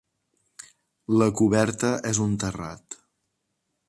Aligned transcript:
La 1.21 1.27
coberta 1.41 1.91
és 2.13 2.23
un 2.25 2.33
terrat. 2.45 2.99